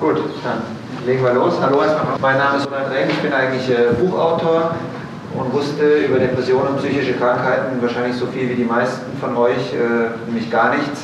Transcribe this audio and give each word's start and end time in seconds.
Gut, 0.00 0.16
dann 0.44 0.62
legen 1.04 1.24
wir 1.24 1.32
los. 1.32 1.54
Hallo 1.60 1.82
erstmal. 1.82 2.18
Mein 2.20 2.38
Name 2.38 2.58
ist 2.58 2.66
Ronald 2.68 2.92
Reng, 2.92 3.10
ich 3.10 3.18
bin 3.18 3.32
eigentlich 3.32 3.68
äh, 3.68 3.92
Buchautor 3.98 4.70
und 5.34 5.52
wusste 5.52 5.82
über 6.06 6.20
Depressionen 6.20 6.68
und 6.68 6.78
psychische 6.78 7.14
Krankheiten 7.14 7.82
wahrscheinlich 7.82 8.16
so 8.16 8.26
viel 8.26 8.48
wie 8.48 8.54
die 8.54 8.64
meisten 8.64 9.18
von 9.18 9.36
euch, 9.36 9.74
äh, 9.74 10.26
nämlich 10.26 10.48
gar 10.52 10.70
nichts. 10.70 11.00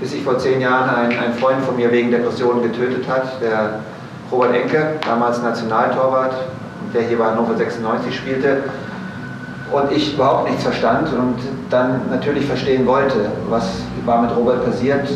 Bis 0.00 0.10
sich 0.10 0.24
vor 0.24 0.36
zehn 0.38 0.60
Jahren 0.60 0.90
ein, 0.90 1.16
ein 1.16 1.34
Freund 1.34 1.62
von 1.62 1.76
mir 1.76 1.92
wegen 1.92 2.10
Depressionen 2.10 2.60
getötet 2.64 3.08
hat, 3.08 3.40
der 3.40 3.78
Robert 4.32 4.52
Enke, 4.52 4.94
damals 5.06 5.40
Nationaltorwart, 5.40 6.34
der 6.92 7.02
hier 7.02 7.18
bei 7.18 7.26
Hannover 7.26 7.56
96 7.56 8.16
spielte 8.16 8.64
und 9.70 9.92
ich 9.92 10.14
überhaupt 10.14 10.48
nichts 10.48 10.64
verstand 10.64 11.08
und 11.12 11.36
dann 11.70 12.00
natürlich 12.10 12.46
verstehen 12.46 12.84
wollte, 12.84 13.30
was 13.48 13.70
war 14.04 14.22
mit 14.22 14.36
Robert 14.36 14.64
passiert, 14.64 15.08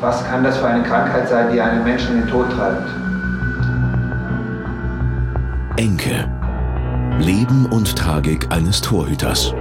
was 0.00 0.24
kann 0.24 0.44
das 0.44 0.58
für 0.58 0.66
eine 0.66 0.82
Krankheit 0.84 1.28
sein, 1.28 1.52
die 1.52 1.60
einen 1.60 1.82
Menschen 1.84 2.14
in 2.14 2.20
den 2.22 2.30
Tod 2.30 2.50
treibt. 2.50 2.88
Enke. 5.76 6.28
Leben 7.18 7.66
und 7.66 7.96
Tragik 7.96 8.46
eines 8.50 8.80
Torhüters. 8.80 9.52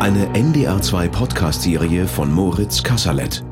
Eine 0.00 0.26
NDR2 0.34 1.08
Podcast-Serie 1.10 2.06
von 2.06 2.32
Moritz 2.32 2.82
Kasserlet. 2.82 3.44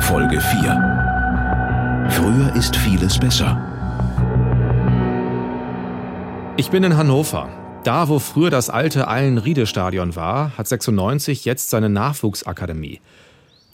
Folge 0.00 0.40
4. 0.40 2.08
Früher 2.10 2.54
ist 2.56 2.76
vieles 2.76 3.18
besser. 3.18 3.60
Ich 6.56 6.70
bin 6.70 6.82
in 6.84 6.96
Hannover. 6.96 7.48
Da, 7.84 8.08
wo 8.08 8.18
früher 8.20 8.50
das 8.50 8.70
alte 8.70 9.08
Allen-Riede-Stadion 9.08 10.14
war, 10.14 10.56
hat 10.56 10.68
96 10.68 11.44
jetzt 11.44 11.70
seine 11.70 11.88
Nachwuchsakademie. 11.88 13.00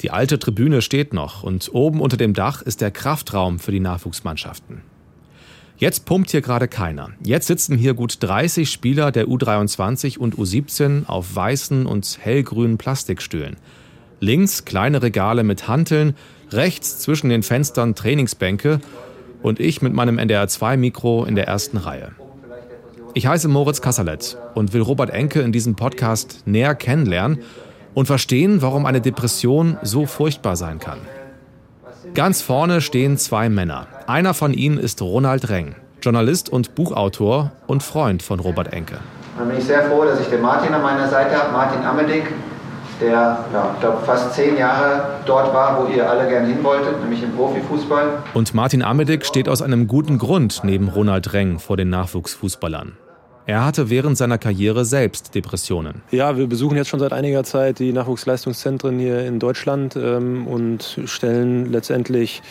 Die 0.00 0.12
alte 0.12 0.38
Tribüne 0.38 0.80
steht 0.80 1.12
noch 1.12 1.42
und 1.42 1.70
oben 1.72 2.00
unter 2.00 2.16
dem 2.16 2.32
Dach 2.32 2.62
ist 2.62 2.80
der 2.80 2.92
Kraftraum 2.92 3.58
für 3.58 3.72
die 3.72 3.80
Nachwuchsmannschaften. 3.80 4.82
Jetzt 5.76 6.06
pumpt 6.06 6.30
hier 6.30 6.40
gerade 6.40 6.68
keiner. 6.68 7.10
Jetzt 7.22 7.46
sitzen 7.46 7.76
hier 7.76 7.94
gut 7.94 8.18
30 8.20 8.70
Spieler 8.70 9.10
der 9.12 9.26
U23 9.26 10.18
und 10.18 10.36
U17 10.36 11.06
auf 11.06 11.34
weißen 11.34 11.86
und 11.86 12.18
hellgrünen 12.20 12.78
Plastikstühlen. 12.78 13.56
Links 14.20 14.64
kleine 14.64 15.02
Regale 15.02 15.44
mit 15.44 15.68
Hanteln, 15.68 16.14
rechts 16.50 16.98
zwischen 16.98 17.28
den 17.28 17.42
Fenstern 17.42 17.94
Trainingsbänke 17.94 18.80
und 19.42 19.60
ich 19.60 19.82
mit 19.82 19.94
meinem 19.94 20.18
NDR2-Mikro 20.18 21.24
in 21.24 21.36
der 21.36 21.46
ersten 21.46 21.76
Reihe. 21.76 22.12
Ich 23.14 23.26
heiße 23.26 23.48
Moritz 23.48 23.80
Kasserlet 23.80 24.36
und 24.54 24.72
will 24.72 24.82
Robert 24.82 25.10
Enke 25.10 25.40
in 25.40 25.52
diesem 25.52 25.76
Podcast 25.76 26.42
näher 26.46 26.74
kennenlernen 26.74 27.38
und 27.98 28.06
verstehen, 28.06 28.62
warum 28.62 28.86
eine 28.86 29.00
Depression 29.00 29.76
so 29.82 30.06
furchtbar 30.06 30.54
sein 30.54 30.78
kann. 30.78 30.98
Ganz 32.14 32.42
vorne 32.42 32.80
stehen 32.80 33.18
zwei 33.18 33.48
Männer. 33.48 33.88
Einer 34.06 34.34
von 34.34 34.54
ihnen 34.54 34.78
ist 34.78 35.02
Ronald 35.02 35.48
Reng, 35.48 35.74
Journalist 36.00 36.48
und 36.48 36.76
Buchautor 36.76 37.50
und 37.66 37.82
Freund 37.82 38.22
von 38.22 38.38
Robert 38.38 38.72
Enke. 38.72 38.98
Dann 39.36 39.48
bin 39.48 39.58
ich 39.58 39.64
sehr 39.64 39.82
froh, 39.90 40.04
dass 40.04 40.20
ich 40.20 40.28
den 40.28 40.40
Martin 40.40 40.72
an 40.72 40.82
meiner 40.82 41.08
Seite 41.08 41.42
habe, 41.42 41.52
Martin 41.52 41.82
Amedig, 41.82 42.22
der 43.00 43.10
ja, 43.52 43.72
ich 43.74 43.80
glaube, 43.80 43.98
fast 44.06 44.32
zehn 44.32 44.56
Jahre 44.56 45.16
dort 45.26 45.52
war, 45.52 45.82
wo 45.82 45.92
ihr 45.92 46.08
alle 46.08 46.28
gern 46.28 46.46
hin 46.46 46.62
wolltet, 46.62 47.00
nämlich 47.00 47.24
im 47.24 47.32
Profifußball. 47.32 48.22
Und 48.32 48.54
Martin 48.54 48.84
Amedig 48.84 49.26
steht 49.26 49.48
aus 49.48 49.60
einem 49.60 49.88
guten 49.88 50.18
Grund 50.18 50.60
neben 50.62 50.88
Ronald 50.88 51.32
Reng 51.32 51.58
vor 51.58 51.76
den 51.76 51.90
Nachwuchsfußballern. 51.90 52.92
Er 53.48 53.64
hatte 53.64 53.88
während 53.88 54.18
seiner 54.18 54.36
Karriere 54.36 54.84
selbst 54.84 55.34
Depressionen. 55.34 56.02
Ja, 56.10 56.36
wir 56.36 56.46
besuchen 56.46 56.76
jetzt 56.76 56.88
schon 56.88 57.00
seit 57.00 57.14
einiger 57.14 57.44
Zeit 57.44 57.78
die 57.78 57.94
Nachwuchsleistungszentren 57.94 58.98
hier 58.98 59.24
in 59.24 59.38
Deutschland 59.38 59.96
ähm, 59.96 60.46
und 60.46 61.00
stellen 61.06 61.72
letztendlich 61.72 62.42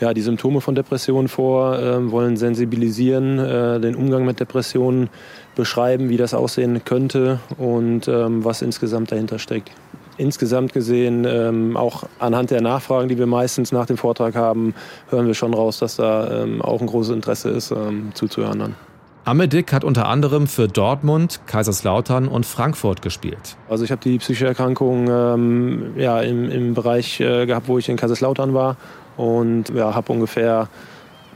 ja, 0.00 0.14
die 0.14 0.22
Symptome 0.22 0.62
von 0.62 0.74
Depressionen 0.74 1.28
vor, 1.28 1.78
äh, 1.78 2.10
wollen 2.10 2.38
sensibilisieren, 2.38 3.38
äh, 3.38 3.80
den 3.80 3.94
Umgang 3.94 4.24
mit 4.24 4.40
Depressionen 4.40 5.10
beschreiben, 5.56 6.08
wie 6.08 6.16
das 6.16 6.32
aussehen 6.32 6.82
könnte 6.86 7.38
und 7.58 8.08
ähm, 8.08 8.42
was 8.42 8.62
insgesamt 8.62 9.12
dahinter 9.12 9.38
steckt. 9.38 9.72
Insgesamt 10.16 10.72
gesehen, 10.72 11.26
ähm, 11.28 11.76
auch 11.76 12.04
anhand 12.18 12.50
der 12.50 12.62
Nachfragen, 12.62 13.10
die 13.10 13.18
wir 13.18 13.26
meistens 13.26 13.72
nach 13.72 13.84
dem 13.84 13.98
Vortrag 13.98 14.34
haben, 14.34 14.74
hören 15.10 15.26
wir 15.26 15.34
schon 15.34 15.52
raus, 15.52 15.80
dass 15.80 15.96
da 15.96 16.44
ähm, 16.44 16.62
auch 16.62 16.80
ein 16.80 16.86
großes 16.86 17.14
Interesse 17.14 17.50
ist, 17.50 17.72
ähm, 17.72 18.12
zuzuhören 18.14 18.58
dann. 18.58 18.85
Amedik 19.26 19.72
hat 19.72 19.82
unter 19.82 20.06
anderem 20.06 20.46
für 20.46 20.68
Dortmund, 20.68 21.40
Kaiserslautern 21.46 22.28
und 22.28 22.46
Frankfurt 22.46 23.02
gespielt. 23.02 23.56
Also 23.68 23.82
ich 23.82 23.90
habe 23.90 24.00
die 24.00 24.18
psychische 24.18 24.46
Erkrankung 24.46 25.08
ähm, 25.10 25.94
ja, 25.96 26.20
im, 26.20 26.48
im 26.48 26.74
Bereich 26.74 27.18
äh, 27.18 27.44
gehabt, 27.44 27.66
wo 27.66 27.76
ich 27.76 27.88
in 27.88 27.96
Kaiserslautern 27.96 28.54
war 28.54 28.76
und 29.16 29.70
ja, 29.70 29.96
habe 29.96 30.12
ungefähr 30.12 30.68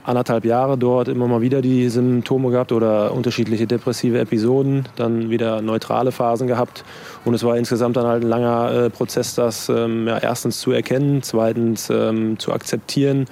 anderthalb 0.03 0.45
Jahre 0.45 0.77
dort 0.77 1.09
immer 1.09 1.27
mal 1.27 1.41
wieder 1.41 1.61
die 1.61 1.89
Symptome 1.89 2.49
gehabt 2.51 2.71
oder 2.71 3.13
unterschiedliche 3.13 3.67
depressive 3.67 4.19
Episoden, 4.19 4.87
dann 4.95 5.29
wieder 5.29 5.61
neutrale 5.61 6.13
Phasen 6.13 6.47
gehabt. 6.47 6.85
Und 7.25 7.33
es 7.33 7.43
war 7.43 7.57
insgesamt 7.57 7.97
dann 7.97 8.07
halt 8.07 8.23
ein 8.23 8.29
langer 8.29 8.71
äh, 8.71 8.89
Prozess, 8.89 9.35
das 9.35 9.67
ähm, 9.67 10.07
ja, 10.07 10.17
erstens 10.17 10.61
zu 10.61 10.71
erkennen, 10.71 11.23
zweitens 11.23 11.89
ähm, 11.89 12.39
zu 12.39 12.53
akzeptieren 12.53 13.27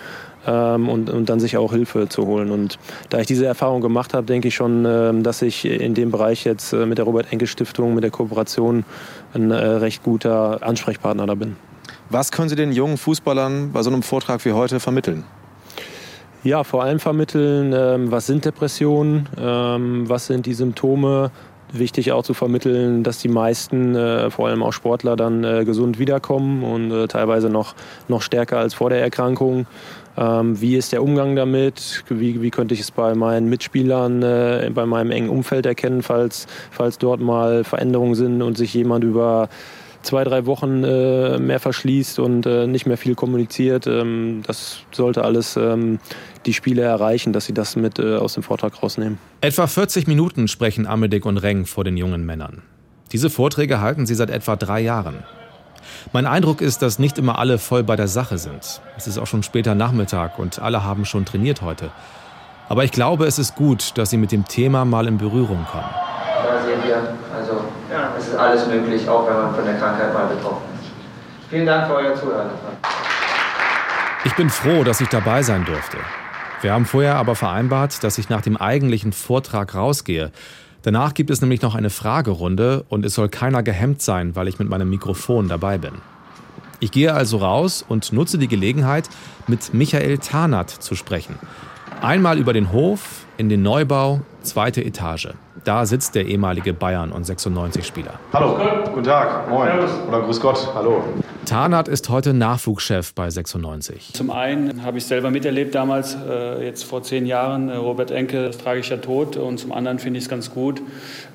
ähm, 0.49 0.89
und, 0.89 1.09
und 1.09 1.29
dann 1.29 1.39
sich 1.39 1.57
auch 1.57 1.71
Hilfe 1.71 2.09
zu 2.09 2.25
holen. 2.25 2.51
Und 2.51 2.79
da 3.09 3.19
ich 3.19 3.27
diese 3.27 3.45
Erfahrung 3.45 3.81
gemacht 3.81 4.13
habe, 4.13 4.25
denke 4.25 4.47
ich 4.47 4.55
schon, 4.55 4.85
ähm, 4.85 5.23
dass 5.23 5.41
ich 5.41 5.65
in 5.65 5.93
dem 5.93 6.11
Bereich 6.11 6.43
jetzt 6.43 6.73
äh, 6.73 6.85
mit 6.85 6.97
der 6.97 7.05
Robert-Enke-Stiftung, 7.05 7.93
mit 7.93 8.03
der 8.03 8.11
Kooperation 8.11 8.83
ein 9.33 9.51
äh, 9.51 9.55
recht 9.55 10.03
guter 10.03 10.63
Ansprechpartner 10.63 11.27
da 11.27 11.35
bin. 11.35 11.55
Was 12.09 12.31
können 12.31 12.49
Sie 12.49 12.55
den 12.55 12.71
jungen 12.71 12.97
Fußballern 12.97 13.71
bei 13.71 13.83
so 13.83 13.91
einem 13.91 14.01
Vortrag 14.01 14.43
wie 14.45 14.53
heute 14.53 14.79
vermitteln? 14.79 15.23
Ja, 16.43 16.63
vor 16.63 16.83
allem 16.83 16.99
vermitteln, 16.99 17.73
ähm, 17.75 18.11
was 18.11 18.25
sind 18.25 18.45
Depressionen, 18.45 19.27
ähm, 19.37 20.07
was 20.07 20.27
sind 20.27 20.45
die 20.45 20.53
Symptome. 20.53 21.31
Wichtig 21.71 22.13
auch 22.13 22.23
zu 22.23 22.33
vermitteln, 22.33 23.03
dass 23.03 23.19
die 23.19 23.27
meisten, 23.27 23.95
äh, 23.95 24.31
vor 24.31 24.47
allem 24.47 24.63
auch 24.63 24.73
Sportler, 24.73 25.15
dann 25.15 25.43
äh, 25.43 25.65
gesund 25.65 25.99
wiederkommen 25.99 26.63
und 26.63 26.91
äh, 26.91 27.07
teilweise 27.07 27.49
noch, 27.49 27.75
noch 28.07 28.23
stärker 28.23 28.57
als 28.57 28.73
vor 28.73 28.89
der 28.89 29.01
Erkrankung. 29.01 29.67
Ähm, 30.17 30.59
wie 30.59 30.75
ist 30.75 30.91
der 30.91 31.03
Umgang 31.03 31.35
damit? 31.35 32.03
Wie, 32.09 32.41
wie 32.41 32.49
könnte 32.51 32.73
ich 32.73 32.81
es 32.81 32.91
bei 32.91 33.15
meinen 33.15 33.49
Mitspielern, 33.49 34.21
äh, 34.23 34.71
bei 34.73 34.85
meinem 34.85 35.11
engen 35.11 35.29
Umfeld 35.29 35.65
erkennen, 35.65 36.01
falls, 36.01 36.47
falls 36.71 36.97
dort 36.97 37.21
mal 37.21 37.63
Veränderungen 37.63 38.15
sind 38.15 38.41
und 38.41 38.57
sich 38.57 38.73
jemand 38.73 39.03
über 39.03 39.49
zwei, 40.01 40.23
drei 40.23 40.45
Wochen 40.45 40.83
äh, 40.83 41.37
mehr 41.39 41.59
verschließt 41.59 42.19
und 42.19 42.45
äh, 42.45 42.67
nicht 42.67 42.85
mehr 42.85 42.97
viel 42.97 43.15
kommuniziert. 43.15 43.87
Ähm, 43.87 44.41
das 44.45 44.79
sollte 44.91 45.23
alles 45.23 45.57
ähm, 45.57 45.99
die 46.45 46.53
Spieler 46.53 46.83
erreichen, 46.83 47.33
dass 47.33 47.45
sie 47.45 47.53
das 47.53 47.75
mit 47.75 47.99
äh, 47.99 48.15
aus 48.15 48.33
dem 48.33 48.43
Vortrag 48.43 48.81
rausnehmen. 48.81 49.17
Etwa 49.41 49.67
40 49.67 50.07
Minuten 50.07 50.47
sprechen 50.47 50.87
Amedik 50.87 51.25
und 51.25 51.37
Reng 51.37 51.65
vor 51.65 51.83
den 51.83 51.97
jungen 51.97 52.25
Männern. 52.25 52.61
Diese 53.11 53.29
Vorträge 53.29 53.81
halten 53.81 54.05
sie 54.05 54.15
seit 54.15 54.29
etwa 54.29 54.55
drei 54.55 54.81
Jahren. 54.81 55.23
Mein 56.13 56.25
Eindruck 56.25 56.61
ist, 56.61 56.81
dass 56.81 56.99
nicht 56.99 57.17
immer 57.17 57.39
alle 57.39 57.57
voll 57.57 57.83
bei 57.83 57.95
der 57.95 58.07
Sache 58.07 58.37
sind. 58.37 58.81
Es 58.97 59.07
ist 59.07 59.17
auch 59.17 59.27
schon 59.27 59.43
später 59.43 59.75
Nachmittag 59.75 60.39
und 60.39 60.59
alle 60.59 60.83
haben 60.83 61.05
schon 61.05 61.25
trainiert 61.25 61.61
heute. 61.61 61.91
Aber 62.67 62.83
ich 62.83 62.91
glaube, 62.91 63.25
es 63.25 63.39
ist 63.39 63.55
gut, 63.55 63.97
dass 63.97 64.09
sie 64.09 64.17
mit 64.17 64.31
dem 64.31 64.47
Thema 64.47 64.85
mal 64.85 65.07
in 65.07 65.17
Berührung 65.17 65.65
kommen. 65.71 65.89
Da 66.43 66.63
sehen 66.63 66.79
wir, 66.85 66.97
also 67.35 67.61
es 68.17 68.27
ist 68.27 68.35
alles 68.35 68.67
möglich, 68.67 69.07
auch 69.09 69.27
wenn 69.27 69.35
man 69.35 69.55
von 69.55 69.65
der 69.65 69.75
Krankheit 69.77 70.13
mal 70.13 70.27
betroffen 70.27 70.63
ist. 70.79 70.89
Vielen 71.49 71.65
Dank 71.65 71.87
für 71.87 71.95
euer 71.95 72.15
Zuhören. 72.15 72.49
Ich 74.25 74.35
bin 74.35 74.49
froh, 74.49 74.83
dass 74.83 75.01
ich 75.01 75.07
dabei 75.07 75.41
sein 75.41 75.65
durfte. 75.65 75.97
Wir 76.61 76.73
haben 76.73 76.85
vorher 76.85 77.15
aber 77.15 77.35
vereinbart, 77.35 78.03
dass 78.03 78.17
ich 78.17 78.29
nach 78.29 78.41
dem 78.41 78.57
eigentlichen 78.57 79.13
Vortrag 79.13 79.73
rausgehe. 79.73 80.31
Danach 80.81 81.13
gibt 81.13 81.29
es 81.29 81.41
nämlich 81.41 81.61
noch 81.61 81.75
eine 81.75 81.89
Fragerunde 81.89 82.85
und 82.87 83.05
es 83.05 83.13
soll 83.13 83.27
keiner 83.27 83.63
gehemmt 83.63 84.01
sein, 84.01 84.35
weil 84.35 84.47
ich 84.47 84.59
mit 84.59 84.69
meinem 84.69 84.89
Mikrofon 84.89 85.49
dabei 85.49 85.77
bin. 85.77 85.91
Ich 86.79 86.91
gehe 86.91 87.13
also 87.13 87.37
raus 87.37 87.83
und 87.85 88.13
nutze 88.13 88.37
die 88.37 88.47
Gelegenheit, 88.47 89.09
mit 89.47 89.73
Michael 89.73 90.19
Tarnath 90.19 90.69
zu 90.69 90.95
sprechen. 90.95 91.35
Einmal 92.01 92.39
über 92.39 92.53
den 92.53 92.71
Hof, 92.71 93.25
in 93.37 93.49
den 93.49 93.61
Neubau, 93.61 94.21
zweite 94.41 94.83
Etage. 94.85 95.33
Da 95.65 95.85
sitzt 95.85 96.15
der 96.15 96.25
ehemalige 96.25 96.73
Bayern- 96.73 97.11
und 97.11 97.25
96-Spieler. 97.25 98.13
Hallo, 98.31 98.57
guten 98.85 99.03
Tag, 99.03 99.49
moin. 99.49 99.79
Oder 100.07 100.21
grüß 100.21 100.39
Gott, 100.39 100.69
hallo. 100.73 101.03
Tarnath 101.49 101.87
ist 101.87 102.09
heute 102.09 102.35
Nachwuchschef 102.35 103.15
bei 103.15 103.27
96. 103.27 104.13
Zum 104.13 104.29
einen 104.29 104.83
habe 104.83 104.99
ich 104.99 105.05
selber 105.05 105.31
miterlebt 105.31 105.73
damals, 105.73 106.15
äh, 106.15 106.63
jetzt 106.63 106.83
vor 106.83 107.01
zehn 107.01 107.25
Jahren, 107.25 107.69
äh, 107.69 107.75
Robert 107.75 108.11
Enke, 108.11 108.51
tragischer 108.51 109.01
Tod. 109.01 109.35
Und 109.35 109.57
zum 109.57 109.71
anderen 109.71 109.97
finde 109.97 110.19
ich 110.19 110.25
es 110.25 110.29
ganz 110.29 110.51
gut, 110.51 110.79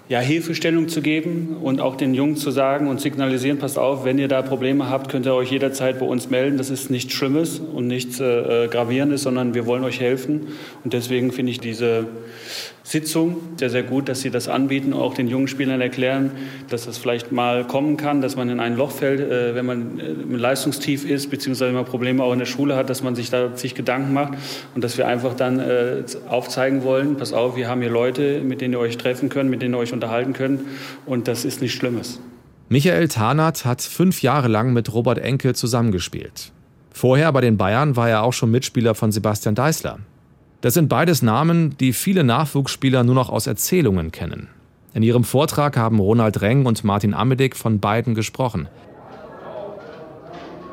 ja, 0.08 0.20
Hilfestellung 0.20 0.88
zu 0.88 1.02
geben 1.02 1.56
und 1.61 1.81
auch 1.81 1.96
den 1.96 2.14
Jungen 2.14 2.37
zu 2.37 2.52
sagen 2.52 2.87
und 2.87 3.00
signalisieren, 3.00 3.58
passt 3.58 3.76
auf, 3.76 4.05
wenn 4.05 4.19
ihr 4.19 4.28
da 4.28 4.43
Probleme 4.43 4.88
habt, 4.88 5.11
könnt 5.11 5.26
ihr 5.26 5.34
euch 5.34 5.50
jederzeit 5.50 5.99
bei 5.99 6.06
uns 6.06 6.31
melden. 6.31 6.58
Das 6.58 6.70
ist 6.70 6.90
nichts 6.90 7.12
Schlimmes 7.12 7.58
und 7.58 7.88
nichts 7.88 8.20
äh, 8.20 8.67
äh 8.67 8.69
Gravierendes, 8.69 9.22
sondern 9.22 9.52
wir 9.55 9.67
wollen 9.67 9.82
euch 9.82 9.99
helfen. 9.99 10.46
Und 10.84 10.93
deswegen 10.93 11.32
finde 11.32 11.50
ich 11.50 11.58
diese 11.58 12.06
Sitzung. 12.86 13.38
Sehr, 13.56 13.70
sehr 13.70 13.82
gut, 13.82 14.10
dass 14.10 14.20
Sie 14.20 14.31
das 14.31 14.46
anbieten, 14.46 14.92
auch 14.92 15.14
den 15.14 15.26
jungen 15.26 15.48
Spielern 15.48 15.81
erklären, 15.81 16.32
dass 16.69 16.84
das 16.84 16.98
vielleicht 16.98 17.32
mal 17.32 17.66
kommen 17.66 17.96
kann, 17.96 18.20
dass 18.20 18.36
man 18.36 18.50
in 18.50 18.60
ein 18.60 18.76
Loch 18.76 18.90
fällt, 18.90 19.20
äh, 19.20 19.54
wenn 19.54 19.64
man 19.64 19.98
äh, 19.98 20.36
Leistungstief 20.36 21.08
ist, 21.08 21.31
beziehungsweise 21.31 21.69
wenn 21.69 21.76
man 21.76 21.86
Probleme 21.86 22.22
auch 22.22 22.34
in 22.34 22.38
der 22.38 22.46
Schule 22.46 22.76
hat, 22.76 22.90
dass 22.90 23.02
man 23.02 23.14
sich 23.14 23.31
da 23.31 23.56
sich 23.56 23.75
Gedanken 23.75 24.12
macht 24.12 24.34
und 24.75 24.84
dass 24.84 24.98
wir 24.98 25.08
einfach 25.08 25.34
dann 25.34 25.60
äh, 25.60 26.04
aufzeigen 26.28 26.84
wollen, 26.84 27.16
pass 27.16 27.32
auf, 27.32 27.56
wir 27.56 27.69
haben 27.69 27.81
hier 27.81 27.90
Leute, 27.90 28.42
mit 28.42 28.60
denen 28.60 28.75
ihr 28.75 28.81
euch 28.81 28.98
treffen 28.98 29.31
könnt, 29.31 29.48
mit 29.48 29.62
denen 29.62 29.75
ihr 29.75 29.78
euch 29.78 29.94
unterhalten 29.94 30.34
könnt 30.34 30.60
und 31.06 31.26
das 31.26 31.46
ist 31.46 31.62
nichts 31.62 31.78
Schlimmes. 31.78 32.20
Michael 32.69 33.08
Tarnath 33.08 33.64
hat 33.64 33.81
fünf 33.81 34.20
Jahre 34.20 34.48
lang 34.48 34.75
mit 34.75 34.92
Robert 34.92 35.19
Enke 35.19 35.54
zusammengespielt. 35.54 36.52
Vorher 36.92 37.32
bei 37.32 37.40
den 37.40 37.56
Bayern 37.56 37.96
war 37.96 38.10
er 38.10 38.22
auch 38.22 38.34
schon 38.34 38.50
Mitspieler 38.50 38.94
von 38.94 39.10
Sebastian 39.10 39.54
Deißler. 39.54 40.00
Das 40.64 40.72
sind 40.72 40.88
beides 40.88 41.20
Namen, 41.20 41.76
die 41.76 41.93
viele 41.93 42.25
Nachwuchsspieler 42.25 43.05
nur 43.05 43.14
noch 43.14 43.28
aus 43.28 43.46
Erzählungen 43.46 44.12
kennen. 44.12 44.49
In 44.94 45.02
ihrem 45.02 45.22
Vortrag 45.22 45.76
haben 45.76 45.99
Ronald 45.99 46.40
Reng 46.40 46.64
und 46.64 46.84
Martin 46.84 47.12
Amedig 47.12 47.55
von 47.55 47.81
beiden 47.81 48.14
gesprochen. 48.14 48.66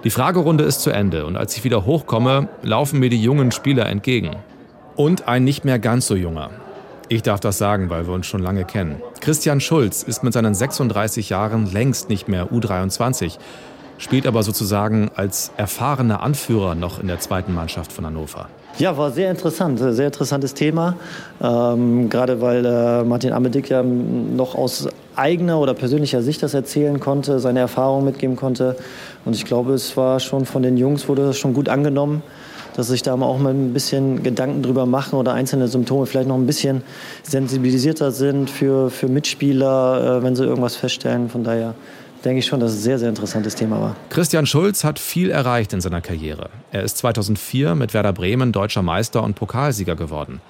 Die 0.06 0.10
Fragerunde 0.10 0.64
ist 0.64 0.80
zu 0.80 0.92
Ende 0.92 1.26
und 1.26 1.36
als 1.36 1.58
ich 1.58 1.66
wieder 1.66 1.86
hochkomme, 1.86 2.48
laufen 2.62 3.02
mir 3.02 3.10
die 3.10 3.22
jungen 3.22 3.52
Spieler 3.52 3.88
entgegen. 3.88 4.38
Und 4.96 5.28
ein 5.28 5.44
nicht 5.44 5.66
mehr 5.66 5.78
ganz 5.78 6.08
so 6.08 6.16
junger. 6.16 6.52
Ich 7.10 7.22
darf 7.22 7.42
das 7.42 7.58
sagen, 7.58 7.90
weil 7.90 8.08
wir 8.08 8.14
uns 8.14 8.28
schon 8.28 8.42
lange 8.42 8.64
kennen. 8.64 9.02
Christian 9.20 9.60
Schulz 9.60 10.04
ist 10.04 10.24
mit 10.24 10.32
seinen 10.32 10.56
36 10.56 11.28
Jahren 11.28 11.70
längst 11.70 12.08
nicht 12.08 12.30
mehr 12.30 12.50
U23, 12.50 13.38
spielt 14.01 14.25
aber 14.27 14.44
sozusagen 14.44 15.12
als 15.15 15.51
erfahrener 15.57 16.21
Anführer 16.21 16.75
noch 16.75 17.00
in 17.00 17.07
der 17.07 17.19
zweiten 17.19 17.53
Mannschaft 17.53 17.94
von 17.94 18.06
Hannover. 18.06 18.50
Ja, 18.77 18.98
war 18.98 19.12
sehr 19.12 19.30
interessant, 19.30 19.80
sehr 19.80 20.07
interessantes 20.07 20.53
Thema. 20.53 20.95
Ähm, 21.42 22.09
gerade 22.09 22.42
weil 22.42 22.65
äh, 22.65 23.03
Martin 23.03 23.31
Amedick 23.31 23.69
ja 23.69 23.83
noch 23.83 24.56
aus 24.56 24.88
eigener 25.15 25.59
oder 25.59 25.74
persönlicher 25.74 26.21
Sicht 26.21 26.42
das 26.42 26.53
erzählen 26.53 27.00
konnte, 27.00 27.39
seine 27.39 27.59
Erfahrungen 27.59 28.06
mitgeben 28.06 28.36
konnte. 28.38 28.75
Und 29.25 29.36
ich 29.36 29.45
glaube, 29.45 29.74
es 29.74 29.95
war 29.98 30.19
schon 30.19 30.45
von 30.45 30.63
den 30.63 30.77
Jungs 30.77 31.07
wurde 31.07 31.25
das 31.25 31.38
schon 31.38 31.53
gut 31.53 31.69
angenommen, 31.69 32.24
dass 32.75 32.88
sich 32.88 33.03
da 33.03 33.13
auch 33.13 33.38
mal 33.38 33.53
ein 33.53 33.74
bisschen 33.74 34.24
Gedanken 34.24 34.63
drüber 34.63 34.86
machen 34.86 35.19
oder 35.19 35.33
einzelne 35.33 35.68
Symptome 35.68 36.06
vielleicht 36.06 36.30
noch 36.30 36.38
ein 36.38 36.48
bisschen 36.48 36.81
sensibilisierter 37.24 38.12
sind 38.12 38.50
für, 38.50 38.89
für 38.89 39.09
Mitspieler, 39.09 40.19
äh, 40.19 40.24
wenn 40.24 40.36
sie 40.36 40.45
irgendwas 40.45 40.77
feststellen. 40.77 41.30
Von 41.30 41.44
daher 41.44 41.75
denke 42.24 42.40
ich 42.40 42.46
schon, 42.46 42.60
dass 42.60 42.72
es 42.72 42.80
ein 42.80 42.84
sehr, 42.84 43.00
sehr 43.00 43.10
interessantes 43.10 43.56
Thema 43.56 43.82
war. 43.82 43.96
Christian 44.10 44.46
Schulz 44.46 44.84
hat 44.84 45.00
viel 45.00 45.32
erreicht 45.32 45.74
in 45.74 45.82
seiner 45.82 46.02
Karriere. 46.02 46.50
Er 46.72 46.84
ist 46.84 46.98
2004 46.98 47.76
mit 47.76 47.94
Werder 47.94 48.14
Bremen 48.14 48.52
deutscher 48.52 48.82
Meister 48.82 49.24
und 49.24 49.36
Pokalsieger 49.36 49.96
geworden. 49.96 50.42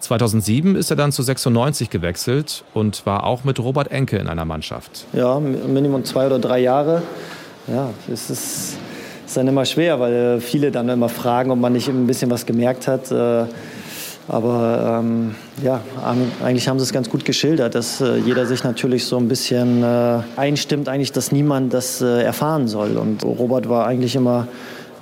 2007 0.00 0.76
ist 0.76 0.90
er 0.90 0.96
dann 0.96 1.12
zu 1.12 1.22
96 1.22 1.88
gewechselt 1.88 2.64
und 2.74 3.06
war 3.06 3.24
auch 3.24 3.44
mit 3.44 3.58
Robert 3.58 3.90
Enke 3.90 4.18
in 4.18 4.28
einer 4.28 4.44
Mannschaft. 4.44 5.06
Ja, 5.14 5.40
Minimum 5.40 6.04
zwei 6.04 6.26
oder 6.26 6.38
drei 6.38 6.58
Jahre. 6.60 7.02
Ja, 7.66 7.90
es 8.12 8.28
ist, 8.28 8.76
ist 9.26 9.36
dann 9.36 9.48
immer 9.48 9.64
schwer, 9.64 9.98
weil 10.00 10.40
viele 10.40 10.70
dann 10.70 10.90
immer 10.90 11.08
fragen, 11.08 11.50
ob 11.50 11.58
man 11.58 11.72
nicht 11.72 11.88
ein 11.88 12.06
bisschen 12.06 12.30
was 12.30 12.44
gemerkt 12.44 12.86
hat. 12.86 13.10
Aber 14.26 15.00
ähm, 15.02 15.34
ja, 15.62 15.80
eigentlich 16.42 16.66
haben 16.68 16.78
sie 16.78 16.84
es 16.84 16.92
ganz 16.92 17.10
gut 17.10 17.24
geschildert, 17.24 17.74
dass 17.74 18.00
äh, 18.00 18.16
jeder 18.16 18.46
sich 18.46 18.64
natürlich 18.64 19.04
so 19.04 19.18
ein 19.18 19.28
bisschen 19.28 19.82
äh, 19.82 20.20
einstimmt, 20.36 20.88
eigentlich, 20.88 21.12
dass 21.12 21.30
niemand 21.30 21.74
das 21.74 22.00
äh, 22.00 22.22
erfahren 22.22 22.66
soll. 22.66 22.96
Und 22.96 23.22
Robert 23.22 23.68
war 23.68 23.86
eigentlich 23.86 24.16
immer 24.16 24.48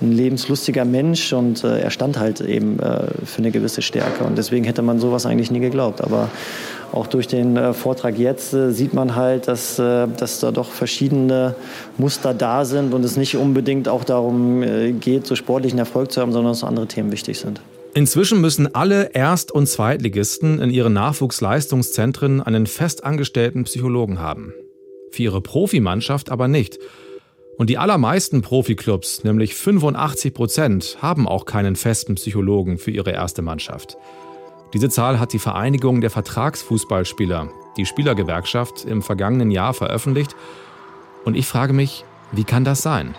ein 0.01 0.11
lebenslustiger 0.11 0.83
Mensch 0.83 1.31
und 1.31 1.63
äh, 1.63 1.79
er 1.79 1.89
stand 1.89 2.19
halt 2.19 2.41
eben 2.41 2.79
äh, 2.79 3.07
für 3.25 3.37
eine 3.37 3.51
gewisse 3.51 3.81
Stärke. 3.81 4.25
Und 4.25 4.37
deswegen 4.37 4.65
hätte 4.65 4.81
man 4.81 4.99
sowas 4.99 5.25
eigentlich 5.25 5.51
nie 5.51 5.61
geglaubt. 5.61 6.01
Aber 6.01 6.27
auch 6.91 7.07
durch 7.07 7.27
den 7.27 7.55
äh, 7.55 7.71
Vortrag 7.73 8.19
jetzt 8.19 8.51
sieht 8.51 8.93
man 8.93 9.15
halt, 9.15 9.47
dass, 9.47 9.77
dass 9.77 10.39
da 10.41 10.51
doch 10.51 10.69
verschiedene 10.69 11.55
Muster 11.97 12.33
da 12.33 12.65
sind 12.65 12.93
und 12.93 13.05
es 13.05 13.15
nicht 13.15 13.37
unbedingt 13.37 13.87
auch 13.87 14.03
darum 14.03 14.63
geht, 14.99 15.25
so 15.25 15.35
sportlichen 15.35 15.79
Erfolg 15.79 16.11
zu 16.11 16.21
haben, 16.21 16.33
sondern 16.33 16.51
dass 16.51 16.63
andere 16.63 16.87
Themen 16.87 17.11
wichtig 17.11 17.39
sind. 17.39 17.61
Inzwischen 17.95 18.41
müssen 18.41 18.73
alle 18.73 19.11
Erst- 19.13 19.51
und 19.51 19.67
Zweitligisten 19.67 20.59
in 20.59 20.71
ihren 20.71 20.93
Nachwuchsleistungszentren 20.93 22.41
einen 22.41 22.65
festangestellten 22.65 23.65
Psychologen 23.65 24.19
haben. 24.19 24.51
Für 25.11 25.23
ihre 25.23 25.41
Profimannschaft 25.41 26.31
aber 26.31 26.47
nicht. 26.47 26.79
Und 27.59 27.69
die 27.69 27.77
allermeisten 27.77 28.41
Profiklubs, 28.41 29.23
nämlich 29.23 29.53
85 29.53 30.33
Prozent, 30.33 30.97
haben 31.01 31.27
auch 31.27 31.45
keinen 31.45 31.75
festen 31.75 32.15
Psychologen 32.15 32.79
für 32.79 32.89
ihre 32.89 33.11
erste 33.11 33.43
Mannschaft. 33.43 33.95
Diese 34.73 34.89
Zahl 34.89 35.19
hat 35.19 35.31
die 35.33 35.39
Vereinigung 35.39 36.01
der 36.01 36.09
Vertragsfußballspieler, 36.09 37.51
die 37.77 37.85
Spielergewerkschaft, 37.85 38.85
im 38.85 39.03
vergangenen 39.03 39.51
Jahr 39.51 39.75
veröffentlicht. 39.75 40.35
Und 41.25 41.37
ich 41.37 41.45
frage 41.45 41.73
mich, 41.73 42.05
wie 42.31 42.43
kann 42.43 42.65
das 42.65 42.81
sein? 42.81 43.13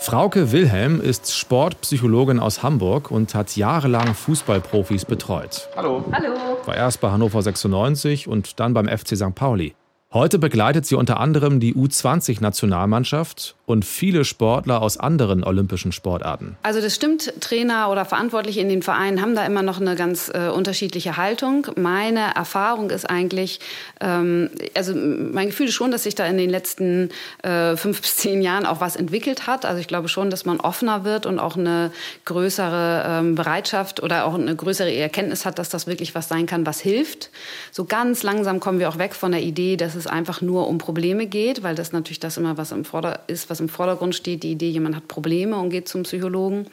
Frauke 0.00 0.52
Wilhelm 0.52 1.00
ist 1.00 1.34
Sportpsychologin 1.34 2.38
aus 2.38 2.62
Hamburg 2.62 3.10
und 3.10 3.34
hat 3.34 3.56
jahrelang 3.56 4.14
Fußballprofis 4.14 5.04
betreut. 5.04 5.68
Hallo. 5.76 6.04
Hallo. 6.12 6.34
War 6.64 6.76
erst 6.76 7.00
bei 7.00 7.10
Hannover 7.10 7.42
96 7.42 8.28
und 8.28 8.60
dann 8.60 8.74
beim 8.74 8.86
FC 8.88 9.16
St. 9.16 9.34
Pauli. 9.34 9.74
Heute 10.12 10.38
begleitet 10.38 10.86
sie 10.86 10.94
unter 10.94 11.18
anderem 11.18 11.58
die 11.60 11.74
U20-Nationalmannschaft 11.74 13.56
und 13.68 13.84
viele 13.84 14.24
Sportler 14.24 14.80
aus 14.80 14.96
anderen 14.96 15.44
olympischen 15.44 15.92
Sportarten. 15.92 16.56
Also 16.62 16.80
das 16.80 16.94
stimmt, 16.94 17.34
Trainer 17.40 17.90
oder 17.90 18.06
Verantwortliche 18.06 18.60
in 18.60 18.70
den 18.70 18.80
Vereinen 18.80 19.20
haben 19.20 19.34
da 19.34 19.44
immer 19.44 19.62
noch 19.62 19.78
eine 19.78 19.94
ganz 19.94 20.30
äh, 20.32 20.48
unterschiedliche 20.48 21.18
Haltung. 21.18 21.66
Meine 21.76 22.34
Erfahrung 22.34 22.88
ist 22.88 23.04
eigentlich, 23.04 23.60
ähm, 24.00 24.48
also 24.74 24.94
mein 24.94 25.48
Gefühl 25.48 25.68
ist 25.68 25.74
schon, 25.74 25.90
dass 25.90 26.04
sich 26.04 26.14
da 26.14 26.26
in 26.26 26.38
den 26.38 26.48
letzten 26.48 27.10
äh, 27.42 27.76
fünf 27.76 28.00
bis 28.00 28.16
zehn 28.16 28.40
Jahren 28.40 28.64
auch 28.64 28.80
was 28.80 28.96
entwickelt 28.96 29.46
hat. 29.46 29.66
Also 29.66 29.80
ich 29.80 29.86
glaube 29.86 30.08
schon, 30.08 30.30
dass 30.30 30.46
man 30.46 30.60
offener 30.60 31.04
wird 31.04 31.26
und 31.26 31.38
auch 31.38 31.58
eine 31.58 31.92
größere 32.24 33.04
ähm, 33.06 33.34
Bereitschaft 33.34 34.02
oder 34.02 34.24
auch 34.24 34.34
eine 34.34 34.56
größere 34.56 34.90
Erkenntnis 34.94 35.44
hat, 35.44 35.58
dass 35.58 35.68
das 35.68 35.86
wirklich 35.86 36.14
was 36.14 36.26
sein 36.26 36.46
kann, 36.46 36.64
was 36.64 36.80
hilft. 36.80 37.28
So 37.70 37.84
ganz 37.84 38.22
langsam 38.22 38.60
kommen 38.60 38.78
wir 38.78 38.88
auch 38.88 38.96
weg 38.96 39.14
von 39.14 39.32
der 39.32 39.42
Idee, 39.42 39.76
dass 39.76 39.94
es 39.94 40.06
einfach 40.06 40.40
nur 40.40 40.68
um 40.68 40.78
Probleme 40.78 41.26
geht, 41.26 41.62
weil 41.62 41.74
das 41.74 41.92
natürlich 41.92 42.20
das 42.20 42.38
immer 42.38 42.56
was 42.56 42.72
im 42.72 42.86
Vorder 42.86 43.20
ist, 43.26 43.50
was 43.50 43.57
im 43.60 43.68
Vordergrund 43.68 44.14
steht. 44.14 44.42
Die 44.42 44.52
Idee, 44.52 44.70
jemand 44.70 44.96
hat 44.96 45.08
Probleme 45.08 45.56
und 45.56 45.70
geht 45.70 45.88
zum 45.88 46.02
Psychologen. 46.02 46.66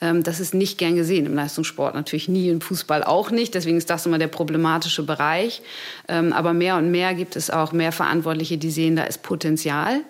Ähm, 0.00 0.22
das 0.22 0.40
ist 0.40 0.54
nicht 0.54 0.78
gern 0.78 0.96
gesehen 0.96 1.26
im 1.26 1.34
Leistungssport, 1.34 1.94
natürlich 1.94 2.28
nie 2.28 2.48
im 2.48 2.60
Fußball 2.60 3.04
auch 3.04 3.30
nicht. 3.30 3.54
Deswegen 3.54 3.76
ist 3.76 3.90
das 3.90 4.06
immer 4.06 4.18
der 4.18 4.28
problematische 4.28 5.02
Bereich. 5.02 5.62
Ähm, 6.08 6.32
aber 6.32 6.52
mehr 6.52 6.76
und 6.76 6.90
mehr 6.90 7.14
gibt 7.14 7.36
es 7.36 7.50
auch 7.50 7.72
mehr 7.72 7.92
Verantwortliche, 7.92 8.58
die 8.58 8.70
sehen, 8.70 8.96
da 8.96 9.04
ist 9.04 9.22
Potenzial. 9.22 10.00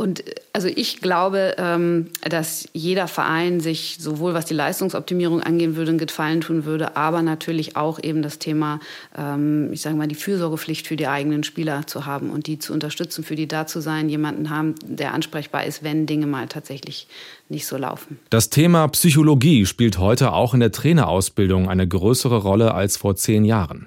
Und 0.00 0.24
also 0.54 0.66
ich 0.66 1.02
glaube, 1.02 1.56
ähm, 1.58 2.06
dass 2.22 2.66
jeder 2.72 3.06
Verein 3.06 3.60
sich 3.60 3.98
sowohl 4.00 4.32
was 4.32 4.46
die 4.46 4.54
Leistungsoptimierung 4.54 5.42
angehen 5.42 5.76
würde, 5.76 5.90
einen 5.90 5.98
Gefallen 5.98 6.40
tun 6.40 6.64
würde, 6.64 6.96
aber 6.96 7.20
natürlich 7.20 7.76
auch 7.76 8.02
eben 8.02 8.22
das 8.22 8.38
Thema, 8.38 8.80
ähm, 9.14 9.70
ich 9.74 9.82
sage 9.82 9.96
mal, 9.96 10.08
die 10.08 10.14
Fürsorgepflicht 10.14 10.86
für 10.86 10.96
die 10.96 11.06
eigenen 11.06 11.44
Spieler 11.44 11.86
zu 11.86 12.06
haben 12.06 12.30
und 12.30 12.46
die 12.46 12.58
zu 12.58 12.72
unterstützen, 12.72 13.24
für 13.24 13.36
die 13.36 13.46
da 13.46 13.66
zu 13.66 13.82
sein, 13.82 14.08
jemanden 14.08 14.48
haben, 14.48 14.74
der 14.82 15.12
ansprechbar 15.12 15.66
ist, 15.66 15.82
wenn 15.82 16.06
Dinge 16.06 16.26
mal 16.26 16.46
tatsächlich 16.46 17.06
nicht 17.50 17.66
so 17.66 17.76
laufen. 17.76 18.18
Das 18.30 18.48
Thema 18.48 18.88
Psychologie 18.88 19.66
spielt 19.66 19.98
heute 19.98 20.32
auch 20.32 20.54
in 20.54 20.60
der 20.60 20.72
Trainerausbildung 20.72 21.68
eine 21.68 21.86
größere 21.86 22.38
Rolle 22.38 22.72
als 22.72 22.96
vor 22.96 23.16
zehn 23.16 23.44
Jahren. 23.44 23.86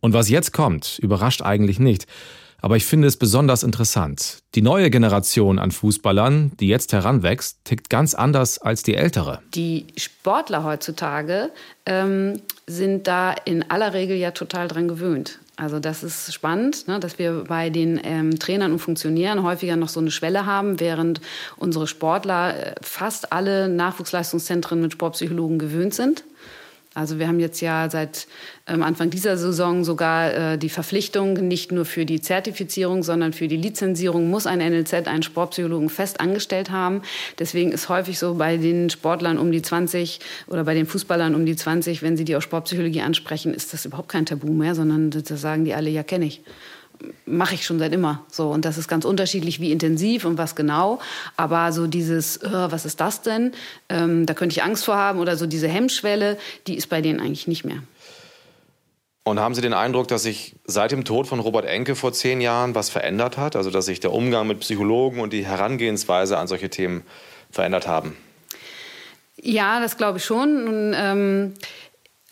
Und 0.00 0.12
was 0.12 0.28
jetzt 0.28 0.52
kommt, 0.52 0.98
überrascht 0.98 1.40
eigentlich 1.40 1.78
nicht. 1.78 2.06
Aber 2.60 2.76
ich 2.76 2.84
finde 2.84 3.06
es 3.06 3.16
besonders 3.16 3.62
interessant. 3.62 4.38
Die 4.54 4.62
neue 4.62 4.90
Generation 4.90 5.58
an 5.58 5.70
Fußballern, 5.70 6.52
die 6.58 6.68
jetzt 6.68 6.92
heranwächst, 6.92 7.64
tickt 7.64 7.88
ganz 7.88 8.14
anders 8.14 8.58
als 8.58 8.82
die 8.82 8.94
ältere. 8.94 9.40
Die 9.54 9.86
Sportler 9.96 10.64
heutzutage 10.64 11.50
ähm, 11.86 12.40
sind 12.66 13.06
da 13.06 13.32
in 13.44 13.70
aller 13.70 13.94
Regel 13.94 14.16
ja 14.16 14.32
total 14.32 14.66
dran 14.66 14.88
gewöhnt. 14.88 15.38
Also 15.58 15.80
das 15.80 16.04
ist 16.04 16.32
spannend, 16.32 16.86
ne, 16.86 17.00
dass 17.00 17.18
wir 17.18 17.44
bei 17.48 17.68
den 17.68 18.00
ähm, 18.04 18.38
Trainern 18.38 18.72
und 18.72 18.78
Funktionären 18.78 19.42
häufiger 19.42 19.74
noch 19.74 19.88
so 19.88 19.98
eine 19.98 20.12
Schwelle 20.12 20.46
haben, 20.46 20.78
während 20.78 21.20
unsere 21.56 21.88
Sportler 21.88 22.54
äh, 22.54 22.74
fast 22.80 23.32
alle 23.32 23.68
Nachwuchsleistungszentren 23.68 24.80
mit 24.80 24.92
Sportpsychologen 24.92 25.58
gewöhnt 25.58 25.94
sind. 25.94 26.22
Also 26.98 27.20
wir 27.20 27.28
haben 27.28 27.38
jetzt 27.38 27.60
ja 27.60 27.88
seit 27.88 28.26
ähm, 28.66 28.82
Anfang 28.82 29.08
dieser 29.08 29.36
Saison 29.36 29.84
sogar 29.84 30.34
äh, 30.34 30.58
die 30.58 30.68
Verpflichtung, 30.68 31.34
nicht 31.34 31.70
nur 31.70 31.84
für 31.84 32.04
die 32.04 32.20
Zertifizierung, 32.20 33.04
sondern 33.04 33.32
für 33.32 33.46
die 33.46 33.56
Lizenzierung 33.56 34.28
muss 34.28 34.48
ein 34.48 34.58
NLZ 34.58 35.06
einen 35.06 35.22
Sportpsychologen 35.22 35.90
fest 35.90 36.20
angestellt 36.20 36.70
haben. 36.72 37.02
Deswegen 37.38 37.70
ist 37.70 37.88
häufig 37.88 38.18
so 38.18 38.34
bei 38.34 38.56
den 38.56 38.90
Sportlern 38.90 39.38
um 39.38 39.52
die 39.52 39.62
20 39.62 40.18
oder 40.48 40.64
bei 40.64 40.74
den 40.74 40.86
Fußballern 40.86 41.36
um 41.36 41.46
die 41.46 41.54
20, 41.54 42.02
wenn 42.02 42.16
sie 42.16 42.24
die 42.24 42.34
auf 42.34 42.42
Sportpsychologie 42.42 43.02
ansprechen, 43.02 43.54
ist 43.54 43.72
das 43.72 43.84
überhaupt 43.84 44.08
kein 44.08 44.26
Tabu 44.26 44.52
mehr, 44.52 44.74
sondern 44.74 45.10
da 45.10 45.36
sagen 45.36 45.64
die 45.64 45.74
alle, 45.74 45.90
ja, 45.90 46.02
kenne 46.02 46.24
ich 46.26 46.42
mache 47.26 47.54
ich 47.54 47.64
schon 47.64 47.78
seit 47.78 47.92
immer. 47.92 48.24
So 48.30 48.50
und 48.50 48.64
das 48.64 48.78
ist 48.78 48.88
ganz 48.88 49.04
unterschiedlich, 49.04 49.60
wie 49.60 49.72
intensiv 49.72 50.24
und 50.24 50.38
was 50.38 50.56
genau. 50.56 50.98
Aber 51.36 51.72
so 51.72 51.86
dieses, 51.86 52.40
was 52.42 52.84
ist 52.84 53.00
das 53.00 53.22
denn? 53.22 53.52
Ähm, 53.88 54.26
da 54.26 54.34
könnte 54.34 54.54
ich 54.54 54.62
Angst 54.62 54.84
vor 54.84 54.96
haben 54.96 55.20
oder 55.20 55.36
so 55.36 55.46
diese 55.46 55.68
Hemmschwelle, 55.68 56.38
die 56.66 56.76
ist 56.76 56.88
bei 56.88 57.00
denen 57.00 57.20
eigentlich 57.20 57.46
nicht 57.46 57.64
mehr. 57.64 57.82
Und 59.28 59.38
haben 59.38 59.54
Sie 59.54 59.60
den 59.60 59.74
Eindruck, 59.74 60.08
dass 60.08 60.22
sich 60.22 60.56
seit 60.64 60.90
dem 60.90 61.04
Tod 61.04 61.26
von 61.26 61.38
Robert 61.38 61.66
Enke 61.66 61.94
vor 61.94 62.14
zehn 62.14 62.40
Jahren 62.40 62.74
was 62.74 62.88
verändert 62.88 63.36
hat? 63.36 63.56
Also 63.56 63.70
dass 63.70 63.84
sich 63.84 64.00
der 64.00 64.12
Umgang 64.12 64.46
mit 64.46 64.60
Psychologen 64.60 65.20
und 65.20 65.34
die 65.34 65.44
Herangehensweise 65.44 66.38
an 66.38 66.48
solche 66.48 66.70
Themen 66.70 67.02
verändert 67.50 67.86
haben? 67.86 68.16
Ja, 69.40 69.80
das 69.80 69.98
glaube 69.98 70.18
ich 70.18 70.24
schon. 70.24 70.66
Und, 70.66 70.94
ähm, 70.96 71.54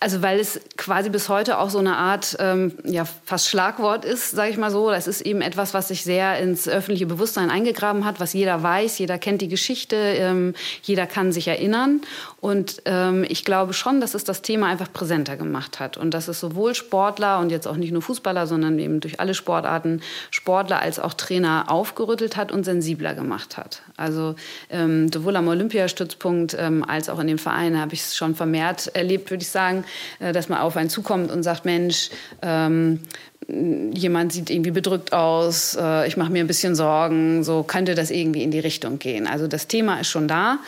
also 0.06 0.22
weil 0.22 0.38
es 0.38 0.60
quasi 0.76 1.10
bis 1.10 1.28
heute 1.28 1.58
auch 1.58 1.68
so 1.68 1.80
eine 1.80 1.96
Art, 1.96 2.36
ähm, 2.38 2.74
ja, 2.84 3.04
fast 3.24 3.48
Schlagwort 3.48 4.04
ist, 4.04 4.30
sage 4.30 4.52
ich 4.52 4.56
mal 4.56 4.70
so. 4.70 4.88
Das 4.88 5.08
ist 5.08 5.20
eben 5.20 5.40
etwas, 5.40 5.74
was 5.74 5.88
sich 5.88 6.04
sehr 6.04 6.38
ins 6.38 6.68
öffentliche 6.68 7.06
Bewusstsein 7.06 7.50
eingegraben 7.50 8.04
hat, 8.04 8.20
was 8.20 8.32
jeder 8.32 8.62
weiß, 8.62 9.00
jeder 9.00 9.18
kennt 9.18 9.42
die 9.42 9.48
Geschichte, 9.48 9.96
ähm, 9.96 10.54
jeder 10.84 11.08
kann 11.08 11.32
sich 11.32 11.48
erinnern. 11.48 12.02
Und 12.40 12.82
ähm, 12.84 13.26
ich 13.28 13.44
glaube 13.44 13.72
schon, 13.72 14.00
dass 14.00 14.14
es 14.14 14.22
das 14.22 14.42
Thema 14.42 14.68
einfach 14.68 14.92
präsenter 14.92 15.36
gemacht 15.36 15.80
hat 15.80 15.96
und 15.96 16.12
dass 16.14 16.28
es 16.28 16.38
sowohl 16.38 16.76
Sportler 16.76 17.40
und 17.40 17.50
jetzt 17.50 17.66
auch 17.66 17.74
nicht 17.74 17.90
nur 17.90 18.02
Fußballer, 18.02 18.46
sondern 18.46 18.78
eben 18.78 19.00
durch 19.00 19.18
alle 19.18 19.34
Sportarten 19.34 20.02
Sportler 20.30 20.78
als 20.78 21.00
auch 21.00 21.14
Trainer 21.14 21.64
aufgerüttelt 21.66 22.36
hat 22.36 22.52
und 22.52 22.62
sensibler 22.62 23.14
gemacht 23.14 23.56
hat. 23.56 23.82
Also 23.96 24.36
ähm, 24.70 25.10
sowohl 25.12 25.34
am 25.34 25.48
Olympiastützpunkt 25.48 26.56
ähm, 26.56 26.84
als 26.86 27.08
auch 27.08 27.18
in 27.18 27.26
dem 27.26 27.38
Verein 27.38 27.80
habe 27.80 27.94
ich 27.94 28.02
es 28.02 28.14
schon 28.14 28.36
vermehrt 28.36 28.94
erlebt, 28.94 29.32
würde 29.32 29.42
ich 29.42 29.50
sagen 29.50 29.84
dass 30.18 30.48
man 30.48 30.58
auf 30.58 30.76
einen 30.76 30.90
zukommt 30.90 31.30
und 31.30 31.42
sagt, 31.42 31.64
Mensch, 31.64 32.10
ähm, 32.42 33.00
jemand 33.48 34.32
sieht 34.32 34.50
irgendwie 34.50 34.72
bedrückt 34.72 35.12
aus, 35.12 35.76
äh, 35.80 36.08
ich 36.08 36.16
mache 36.16 36.32
mir 36.32 36.40
ein 36.40 36.46
bisschen 36.46 36.74
Sorgen, 36.74 37.44
so 37.44 37.62
könnte 37.62 37.94
das 37.94 38.10
irgendwie 38.10 38.42
in 38.42 38.50
die 38.50 38.58
Richtung 38.58 38.98
gehen. 38.98 39.26
Also 39.26 39.46
das 39.46 39.68
Thema 39.68 40.00
ist 40.00 40.08
schon 40.08 40.26
da. 40.26 40.58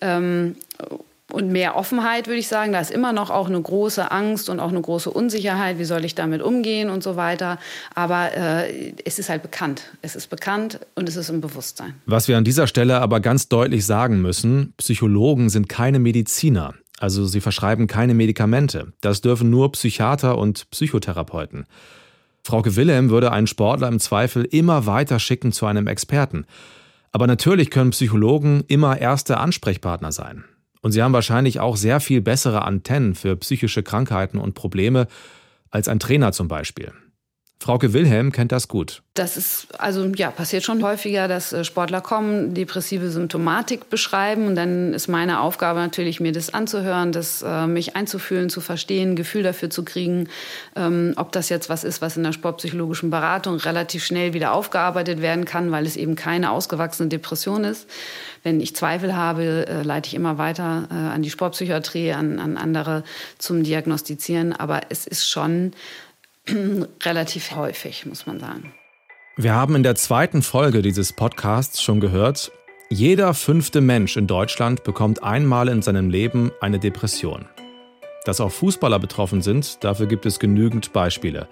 Ähm, 0.00 0.56
und 1.30 1.50
mehr 1.50 1.76
Offenheit, 1.76 2.26
würde 2.26 2.38
ich 2.38 2.48
sagen. 2.48 2.72
Da 2.72 2.80
ist 2.80 2.90
immer 2.90 3.12
noch 3.12 3.30
auch 3.30 3.48
eine 3.48 3.60
große 3.60 4.10
Angst 4.10 4.48
und 4.48 4.60
auch 4.60 4.70
eine 4.70 4.80
große 4.80 5.10
Unsicherheit. 5.10 5.78
Wie 5.78 5.84
soll 5.84 6.04
ich 6.04 6.14
damit 6.14 6.40
umgehen 6.40 6.88
und 6.88 7.02
so 7.02 7.16
weiter. 7.16 7.58
Aber 7.94 8.34
äh, 8.34 8.94
es 9.04 9.18
ist 9.18 9.28
halt 9.28 9.42
bekannt. 9.42 9.82
Es 10.00 10.16
ist 10.16 10.28
bekannt 10.28 10.80
und 10.94 11.08
es 11.08 11.16
ist 11.16 11.28
im 11.28 11.40
Bewusstsein. 11.40 11.94
Was 12.06 12.28
wir 12.28 12.38
an 12.38 12.44
dieser 12.44 12.66
Stelle 12.66 13.00
aber 13.00 13.20
ganz 13.20 13.48
deutlich 13.48 13.84
sagen 13.84 14.22
müssen, 14.22 14.72
Psychologen 14.78 15.50
sind 15.50 15.68
keine 15.68 15.98
Mediziner. 15.98 16.74
Also 16.98 17.26
sie 17.26 17.40
verschreiben 17.40 17.86
keine 17.86 18.14
Medikamente. 18.14 18.92
Das 19.00 19.20
dürfen 19.20 19.50
nur 19.50 19.72
Psychiater 19.72 20.36
und 20.36 20.68
Psychotherapeuten. 20.70 21.66
Frauke 22.42 22.76
Wilhelm 22.76 23.10
würde 23.10 23.30
einen 23.30 23.46
Sportler 23.46 23.88
im 23.88 24.00
Zweifel 24.00 24.44
immer 24.44 24.86
weiter 24.86 25.18
schicken 25.18 25.52
zu 25.52 25.66
einem 25.66 25.86
Experten. 25.86 26.46
Aber 27.12 27.26
natürlich 27.26 27.70
können 27.70 27.90
Psychologen 27.90 28.64
immer 28.68 28.98
erste 28.98 29.38
Ansprechpartner 29.38 30.12
sein. 30.12 30.44
Und 30.80 30.92
sie 30.92 31.02
haben 31.02 31.12
wahrscheinlich 31.12 31.60
auch 31.60 31.76
sehr 31.76 32.00
viel 32.00 32.20
bessere 32.20 32.62
Antennen 32.62 33.14
für 33.14 33.36
psychische 33.36 33.82
Krankheiten 33.82 34.38
und 34.38 34.54
Probleme 34.54 35.08
als 35.70 35.88
ein 35.88 35.98
Trainer 35.98 36.32
zum 36.32 36.48
Beispiel. 36.48 36.92
Frauke 37.60 37.92
Wilhelm 37.92 38.30
kennt 38.30 38.52
das 38.52 38.68
gut. 38.68 39.02
Das 39.14 39.36
ist 39.36 39.66
also 39.78 40.06
ja 40.14 40.30
passiert 40.30 40.62
schon 40.62 40.80
häufiger, 40.84 41.26
dass 41.26 41.52
äh, 41.52 41.64
Sportler 41.64 42.00
kommen, 42.00 42.54
depressive 42.54 43.10
Symptomatik 43.10 43.90
beschreiben 43.90 44.46
und 44.46 44.54
dann 44.54 44.94
ist 44.94 45.08
meine 45.08 45.40
Aufgabe 45.40 45.80
natürlich 45.80 46.20
mir 46.20 46.30
das 46.30 46.54
anzuhören, 46.54 47.10
das 47.10 47.42
äh, 47.42 47.66
mich 47.66 47.96
einzufühlen, 47.96 48.48
zu 48.48 48.60
verstehen, 48.60 49.16
Gefühl 49.16 49.42
dafür 49.42 49.70
zu 49.70 49.84
kriegen, 49.84 50.28
ähm, 50.76 51.14
ob 51.16 51.32
das 51.32 51.48
jetzt 51.48 51.68
was 51.68 51.82
ist, 51.82 52.00
was 52.00 52.16
in 52.16 52.22
der 52.22 52.32
sportpsychologischen 52.32 53.10
Beratung 53.10 53.56
relativ 53.56 54.04
schnell 54.04 54.34
wieder 54.34 54.52
aufgearbeitet 54.52 55.20
werden 55.20 55.44
kann, 55.44 55.72
weil 55.72 55.84
es 55.84 55.96
eben 55.96 56.14
keine 56.14 56.52
ausgewachsene 56.52 57.08
Depression 57.08 57.64
ist. 57.64 57.88
Wenn 58.44 58.60
ich 58.60 58.76
Zweifel 58.76 59.16
habe, 59.16 59.66
äh, 59.66 59.82
leite 59.82 60.06
ich 60.06 60.14
immer 60.14 60.38
weiter 60.38 60.86
äh, 60.92 60.94
an 60.94 61.22
die 61.22 61.30
Sportpsychiatrie, 61.30 62.12
an, 62.12 62.38
an 62.38 62.56
andere 62.56 63.02
zum 63.38 63.64
Diagnostizieren. 63.64 64.52
Aber 64.52 64.82
es 64.90 65.08
ist 65.08 65.28
schon 65.28 65.72
relativ 67.02 67.54
häufig, 67.54 68.06
muss 68.06 68.26
man 68.26 68.40
sagen. 68.40 68.72
Wir 69.36 69.54
haben 69.54 69.76
in 69.76 69.82
der 69.82 69.94
zweiten 69.94 70.42
Folge 70.42 70.82
dieses 70.82 71.12
Podcasts 71.12 71.80
schon 71.80 72.00
gehört, 72.00 72.50
jeder 72.90 73.34
fünfte 73.34 73.82
Mensch 73.82 74.16
in 74.16 74.26
Deutschland 74.26 74.82
bekommt 74.82 75.22
einmal 75.22 75.68
in 75.68 75.82
seinem 75.82 76.08
Leben 76.08 76.50
eine 76.62 76.78
Depression. 76.78 77.46
Dass 78.24 78.40
auch 78.40 78.50
Fußballer 78.50 78.98
betroffen 78.98 79.42
sind, 79.42 79.84
dafür 79.84 80.06
gibt 80.06 80.24
es 80.24 80.38
genügend 80.38 80.92
Beispiele. 80.94 81.48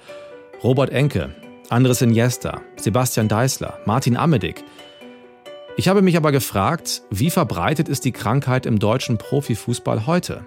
Robert 0.62 0.90
Enke, 0.90 1.34
Andres 1.68 2.00
Iniesta, 2.00 2.62
Sebastian 2.76 3.28
Deißler, 3.28 3.80
Martin 3.84 4.16
Amedig. 4.16 4.64
Ich 5.76 5.88
habe 5.88 6.00
mich 6.00 6.16
aber 6.16 6.32
gefragt, 6.32 7.02
wie 7.10 7.30
verbreitet 7.30 7.88
ist 7.88 8.06
die 8.06 8.12
Krankheit 8.12 8.64
im 8.64 8.78
deutschen 8.78 9.18
Profifußball 9.18 10.06
heute? 10.06 10.46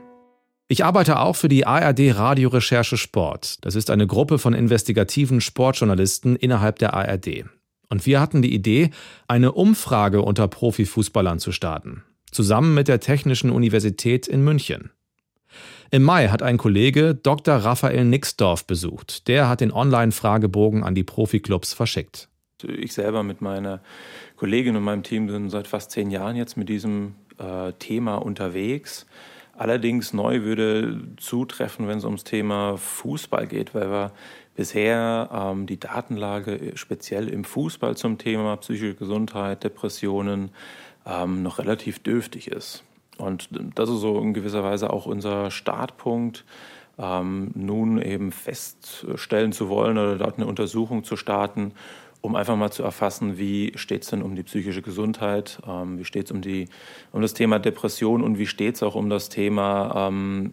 Ich 0.72 0.86
arbeite 0.86 1.18
auch 1.18 1.36
für 1.36 1.50
die 1.50 1.66
ARD 1.66 2.16
Radiorecherche 2.16 2.96
Sport. 2.96 3.58
Das 3.66 3.74
ist 3.74 3.90
eine 3.90 4.06
Gruppe 4.06 4.38
von 4.38 4.54
investigativen 4.54 5.42
Sportjournalisten 5.42 6.36
innerhalb 6.36 6.78
der 6.78 6.94
ARD. 6.94 7.46
Und 7.90 8.06
wir 8.06 8.22
hatten 8.22 8.44
die 8.44 8.54
Idee, 8.54 8.92
eine 9.28 9.54
Umfrage 9.54 10.22
unter 10.22 10.48
Profifußballern 10.48 11.40
zu 11.40 11.52
starten, 11.52 12.04
zusammen 12.30 12.76
mit 12.76 12.88
der 12.88 13.00
Technischen 13.00 13.50
Universität 13.50 14.28
in 14.28 14.44
München. 14.44 14.92
Im 15.90 16.04
Mai 16.04 16.28
hat 16.28 16.44
ein 16.44 16.60
Kollege 16.60 17.16
Dr. 17.16 17.56
Raphael 17.56 18.06
Nixdorf 18.06 18.68
besucht. 18.68 19.28
Der 19.28 19.50
hat 19.50 19.62
den 19.62 19.72
Online-Fragebogen 19.72 20.84
an 20.84 20.94
die 20.94 21.04
Profiklubs 21.04 21.74
verschickt. 21.74 22.30
Ich 22.62 22.94
selber 22.94 23.24
mit 23.24 23.42
meiner 23.42 23.82
Kollegin 24.36 24.76
und 24.76 24.84
meinem 24.84 25.02
Team 25.02 25.32
sind 25.32 25.50
seit 25.50 25.66
fast 25.66 25.90
zehn 25.90 26.12
Jahren 26.12 26.36
jetzt 26.36 26.58
mit 26.58 26.70
diesem 26.70 27.16
äh, 27.40 27.74
Thema 27.80 28.18
unterwegs. 28.18 29.08
Allerdings 29.60 30.14
neu 30.14 30.44
würde 30.44 31.02
zutreffen, 31.18 31.90
wenn 31.90 31.98
es 31.98 32.06
ums 32.06 32.24
Thema 32.24 32.78
Fußball 32.78 33.46
geht, 33.46 33.76
weil 33.76 33.92
wir 33.92 34.14
bisher 34.56 35.30
ähm, 35.34 35.66
die 35.66 35.78
Datenlage 35.78 36.72
speziell 36.76 37.28
im 37.28 37.44
Fußball 37.44 37.98
zum 37.98 38.18
Thema 38.18 38.56
psychische 38.56 38.96
Gesundheit, 38.96 39.66
Depressionen 39.66 40.52
ähm, 41.06 41.44
noch 41.44 41.60
relativ 41.60 42.00
dürftig 42.00 42.48
ist. 42.48 42.86
Und 43.18 43.50
das 43.76 43.90
ist 43.90 44.00
so 44.00 44.18
in 44.22 44.34
gewisser 44.34 44.64
Weise 44.64 44.94
auch 44.94 45.06
unser 45.06 45.52
Startpunkt, 45.52 46.46
ähm, 46.98 47.52
nun 47.54 48.02
eben 48.02 48.32
feststellen 48.32 49.52
zu 49.52 49.68
wollen 49.68 49.98
oder 49.98 50.18
dort 50.18 50.38
eine 50.38 50.48
Untersuchung 50.48 51.04
zu 51.04 51.18
starten, 51.18 51.74
um 52.22 52.36
einfach 52.36 52.56
mal 52.56 52.72
zu 52.72 52.84
erfassen, 52.84 53.38
wie 53.38 53.72
steht 53.76 54.04
es 54.04 54.10
denn 54.10 54.22
um 54.22 54.36
die 54.36 54.44
psychische 54.44 54.82
Gesundheit, 54.82 55.60
ähm, 55.68 56.00
wie 56.00 56.06
steht 56.06 56.26
es 56.26 56.32
um, 56.32 56.42
um 57.12 57.22
das 57.22 57.34
Thema 57.34 57.60
Depression 57.60 58.22
und 58.22 58.38
wie 58.38 58.48
steht 58.48 58.76
es 58.76 58.84
auch 58.84 58.96
um 58.96 59.10
das 59.10 59.30
Thema, 59.30 60.08
ähm, 60.10 60.52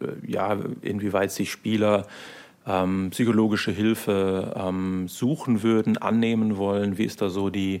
äh, 0.00 0.06
ja, 0.26 0.56
inwieweit 0.82 1.32
sich 1.32 1.50
Spieler 1.50 2.06
ähm, 2.66 3.08
psychologische 3.10 3.72
Hilfe 3.72 4.54
ähm, 4.56 5.08
suchen 5.08 5.62
würden, 5.62 5.98
annehmen 5.98 6.56
wollen, 6.56 6.98
wie 6.98 7.04
ist 7.04 7.20
da 7.20 7.28
so 7.28 7.50
die, 7.50 7.80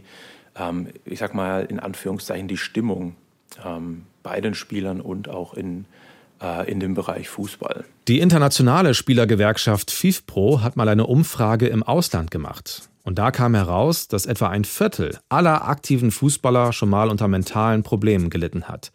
ähm, 0.56 0.88
ich 1.04 1.20
sag 1.20 1.34
mal 1.34 1.64
in 1.64 1.78
Anführungszeichen, 1.78 2.48
die 2.48 2.56
Stimmung 2.56 3.14
ähm, 3.64 4.06
bei 4.22 4.40
den 4.40 4.54
Spielern 4.54 5.00
und 5.00 5.28
auch 5.28 5.54
in 5.54 5.84
äh, 6.42 6.70
in 6.70 6.80
dem 6.80 6.94
Bereich 6.94 7.28
Fußball. 7.28 7.84
Die 8.08 8.20
internationale 8.20 8.94
Spielergewerkschaft 8.94 9.90
FIFPro 9.90 10.62
hat 10.62 10.76
mal 10.76 10.88
eine 10.88 11.06
Umfrage 11.06 11.66
im 11.66 11.82
Ausland 11.82 12.30
gemacht. 12.30 12.89
Und 13.02 13.18
da 13.18 13.30
kam 13.30 13.54
heraus, 13.54 14.08
dass 14.08 14.26
etwa 14.26 14.48
ein 14.48 14.64
Viertel 14.64 15.18
aller 15.28 15.66
aktiven 15.66 16.10
Fußballer 16.10 16.72
schon 16.72 16.90
mal 16.90 17.08
unter 17.08 17.28
mentalen 17.28 17.82
Problemen 17.82 18.30
gelitten 18.30 18.68
hat. 18.68 18.92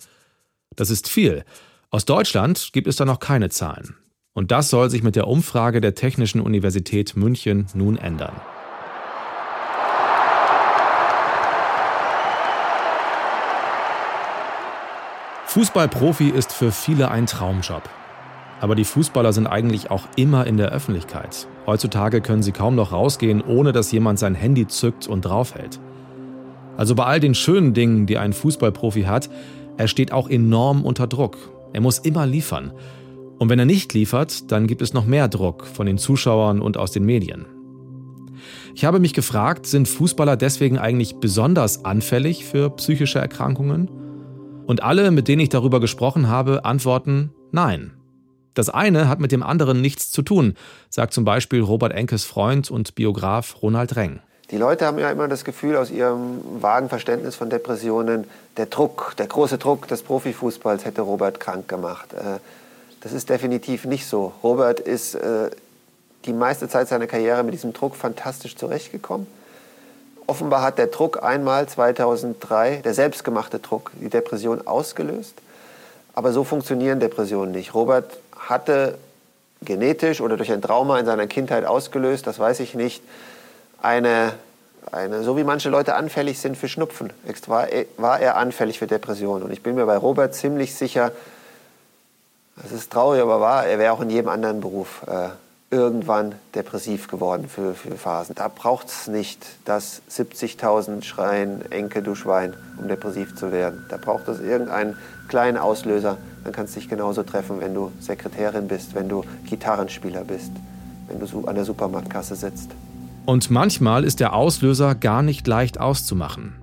Das 0.76 0.90
ist 0.90 1.10
viel. 1.10 1.44
Aus 1.90 2.06
Deutschland 2.06 2.72
gibt 2.74 2.88
es 2.88 2.98
da 2.98 3.06
noch 3.06 3.20
keine 3.20 3.50
Zahlen. 3.50 3.96
Und 4.34 4.52
das 4.52 4.70
soll 4.70 4.90
sich 4.90 5.02
mit 5.02 5.16
der 5.16 5.28
Umfrage 5.28 5.82
der 5.82 5.96
Technischen 5.96 6.42
Universität 6.42 7.16
München 7.16 7.68
nun 7.74 7.98
ändern. 7.98 8.36
Fußballprofi 15.46 16.30
ist 16.30 16.52
für 16.52 16.74
viele 16.74 17.10
ein 17.12 17.28
Traumjob. 17.28 17.84
Aber 18.62 18.76
die 18.76 18.86
Fußballer 18.86 19.34
sind 19.34 19.48
eigentlich 19.48 19.92
auch 19.92 20.08
immer 20.16 20.48
in 20.48 20.58
der 20.58 20.70
Öffentlichkeit. 20.70 21.48
Heutzutage 21.66 22.22
können 22.22 22.44
sie 22.44 22.52
kaum 22.52 22.76
noch 22.76 22.92
rausgehen, 22.92 23.42
ohne 23.42 23.72
dass 23.72 23.92
jemand 23.92 24.20
sein 24.20 24.36
Handy 24.36 24.68
zückt 24.68 25.08
und 25.08 25.22
draufhält. 25.26 25.80
Also 26.78 26.96
bei 26.96 27.06
all 27.06 27.20
den 27.20 27.36
schönen 27.36 27.74
Dingen, 27.74 28.06
die 28.06 28.18
ein 28.18 28.34
Fußballprofi 28.34 29.04
hat, 29.04 29.30
er 29.78 29.88
steht 29.88 30.12
auch 30.12 30.30
enorm 30.30 30.84
unter 30.84 31.08
Druck. 31.08 31.38
Er 31.74 31.82
muss 31.82 32.00
immer 32.00 32.26
liefern. 32.26 32.72
Und 33.38 33.50
wenn 33.50 33.60
er 33.60 33.66
nicht 33.66 33.94
liefert, 33.94 34.52
dann 34.52 34.68
gibt 34.68 34.82
es 34.82 34.94
noch 34.94 35.06
mehr 35.06 35.28
Druck 35.28 35.66
von 35.66 35.86
den 35.86 35.98
Zuschauern 35.98 36.62
und 36.62 36.78
aus 36.78 36.92
den 36.92 37.06
Medien. 37.06 37.46
Ich 38.74 38.86
habe 38.86 39.00
mich 39.00 39.14
gefragt, 39.14 39.66
sind 39.66 39.88
Fußballer 39.88 40.38
deswegen 40.38 40.78
eigentlich 40.78 41.16
besonders 41.16 41.84
anfällig 41.86 42.46
für 42.46 42.70
psychische 42.72 43.20
Erkrankungen? 43.20 43.90
Und 44.66 44.84
alle, 44.84 45.12
mit 45.12 45.28
denen 45.28 45.42
ich 45.42 45.50
darüber 45.50 45.80
gesprochen 45.80 46.28
habe, 46.28 46.66
antworten 46.66 47.32
Nein. 47.52 47.95
Das 48.56 48.70
eine 48.70 49.08
hat 49.08 49.20
mit 49.20 49.32
dem 49.32 49.44
anderen 49.44 49.82
nichts 49.82 50.10
zu 50.10 50.24
tun, 50.24 50.56
sagt 50.90 51.14
zum 51.14 51.26
Beispiel 51.26 51.62
Robert 51.62 51.94
Enkes 51.94 52.24
Freund 52.24 52.72
und 52.72 52.96
Biograf 52.96 53.62
Ronald 53.62 53.96
Reng. 53.96 54.22
Die 54.52 54.58
Leute 54.58 54.86
haben 54.86 55.00
ja 55.00 55.10
immer 55.12 55.28
das 55.28 55.44
Gefühl 55.44 55.76
aus 55.76 55.90
ihrem 55.92 56.40
vagen 56.62 56.88
Verständnis 56.88 57.36
von 57.36 57.50
Depressionen, 57.50 58.26
der 58.58 58.68
Druck, 58.68 59.16
der 59.18 59.28
große 59.28 59.58
Druck 59.58 59.88
des 59.88 60.04
Profifußballs 60.04 60.86
hätte 60.86 61.02
Robert 61.02 61.40
krank 61.40 61.68
gemacht. 61.68 62.14
Äh, 62.14 62.40
das 63.02 63.12
ist 63.12 63.30
definitiv 63.30 63.86
nicht 63.86 64.06
so. 64.08 64.34
Robert 64.44 64.80
ist 64.80 65.16
äh, 65.16 65.50
die 66.26 66.34
meiste 66.34 66.68
Zeit 66.70 66.88
seiner 66.88 67.08
Karriere 67.08 67.44
mit 67.44 67.54
diesem 67.54 67.74
Druck 67.74 67.96
fantastisch 67.96 68.56
zurechtgekommen. 68.56 69.28
Offenbar 70.28 70.62
hat 70.62 70.78
der 70.78 70.88
Druck 70.88 71.22
einmal 71.22 71.68
2003, 71.68 72.82
der 72.84 72.94
selbstgemachte 72.94 73.60
Druck, 73.60 73.92
die 74.00 74.10
Depression 74.10 74.66
ausgelöst. 74.66 75.36
Aber 76.14 76.32
so 76.32 76.44
funktionieren 76.44 77.00
Depressionen 77.00 77.52
nicht. 77.52 77.74
Robert 77.74 78.18
hatte 78.50 78.98
genetisch 79.62 80.22
oder 80.22 80.38
durch 80.38 80.52
ein 80.52 80.62
Trauma 80.62 81.00
in 81.00 81.06
seiner 81.06 81.28
Kindheit 81.28 81.66
ausgelöst, 81.66 82.28
das 82.28 82.40
weiß 82.40 82.60
ich 82.60 82.76
nicht, 82.76 83.04
eine, 83.82 84.34
eine 84.92 85.24
so 85.24 85.38
wie 85.38 85.44
manche 85.44 85.70
Leute 85.70 85.96
anfällig 85.96 86.40
sind 86.40 86.58
für 86.58 86.68
Schnupfen, 86.68 87.12
war, 87.48 87.68
war 87.98 88.20
er 88.20 88.38
anfällig 88.38 88.80
für 88.80 88.88
Depressionen. 88.88 89.44
Und 89.44 89.52
ich 89.52 89.64
bin 89.64 89.76
mir 89.76 89.86
bei 89.86 89.98
Robert 89.98 90.34
ziemlich 90.36 90.76
sicher, 90.76 91.12
das 92.62 92.72
ist 92.72 92.92
traurig, 92.92 93.22
aber 93.22 93.42
wahr, 93.42 93.66
er 93.66 93.80
wäre 93.80 93.92
auch 93.92 94.02
in 94.02 94.10
jedem 94.10 94.30
anderen 94.30 94.62
Beruf 94.62 95.02
äh, 95.08 95.30
irgendwann 95.72 96.36
depressiv 96.54 97.08
geworden 97.08 97.50
für, 97.50 97.74
für 97.74 97.96
Phasen. 97.96 98.36
Da 98.36 98.48
braucht 98.48 98.88
es 98.88 99.08
nicht, 99.08 99.46
dass 99.66 100.02
70.000 100.10 101.04
schreien, 101.04 101.70
Enke, 101.72 102.02
du 102.02 102.16
Schwein, 102.16 102.56
um 102.78 102.88
depressiv 102.88 103.36
zu 103.36 103.52
werden. 103.52 103.86
Da 103.90 103.98
braucht 103.98 104.28
es 104.28 104.40
irgendeinen 104.40 104.98
kleinen 105.28 105.58
Auslöser. 105.58 106.18
Dann 106.46 106.54
kannst 106.54 106.76
du 106.76 106.80
dich 106.80 106.88
genauso 106.88 107.24
treffen, 107.24 107.60
wenn 107.60 107.74
du 107.74 107.92
Sekretärin 108.00 108.68
bist, 108.68 108.94
wenn 108.94 109.10
du 109.10 109.24
Gitarrenspieler 109.50 110.24
bist, 110.24 110.52
wenn 111.08 111.20
du 111.20 111.48
an 111.48 111.56
der 111.56 111.66
Supermarktkasse 111.66 112.36
sitzt. 112.36 112.70
Und 113.26 113.50
manchmal 113.50 114.04
ist 114.04 114.20
der 114.20 114.34
Auslöser 114.34 114.94
gar 114.94 115.24
nicht 115.24 115.48
leicht 115.48 115.80
auszumachen. 115.80 116.54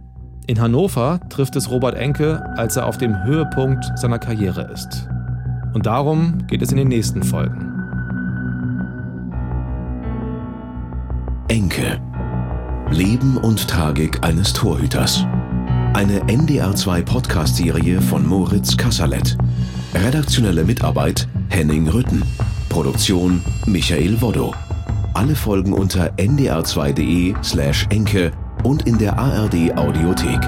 In 0.47 0.61
Hannover 0.61 1.19
trifft 1.31 1.57
es 1.57 1.69
Robert 1.69 1.97
Enke, 1.97 2.45
als 2.57 2.77
er 2.77 2.87
auf 2.87 2.97
dem 2.97 3.25
Höhepunkt 3.25 3.85
seiner 3.99 4.21
Karriere 4.21 4.71
ist. 4.73 5.09
Und 5.75 5.87
darum 5.87 6.47
geht 6.47 6.63
es 6.63 6.71
in 6.71 6.77
den 6.77 6.89
nächsten 6.89 7.25
Folgen. 7.25 7.69
Enke. 11.49 12.01
Leben 12.93 13.37
und 13.37 13.69
Tragik 13.69 14.23
eines 14.23 14.53
Torhüters. 14.53 15.27
Eine 15.95 16.21
NDR2 16.21 17.03
Podcast-Serie 17.03 18.01
von 18.01 18.27
Moritz 18.27 18.77
Kasserlet. 18.79 19.37
Redaktionelle 19.95 20.65
Mitarbeit 20.65 21.29
Henning 21.51 21.87
Rütten. 21.87 22.23
Produktion 22.71 23.43
Michael 23.67 24.19
Woddo. 24.23 24.55
Alle 25.13 25.35
Folgen 25.37 25.75
unter 25.75 26.11
ndr2.de 26.15 27.35
slash 27.43 27.87
enke 27.91 28.33
und 28.65 28.87
in 28.87 28.97
der 28.97 29.19
ARD 29.19 29.77
Audiothek. 29.77 30.41